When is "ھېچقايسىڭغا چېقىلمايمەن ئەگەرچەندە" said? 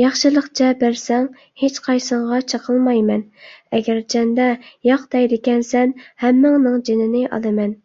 1.62-4.52